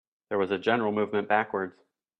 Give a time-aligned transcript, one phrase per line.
[0.29, 1.75] There was a general movement backwards.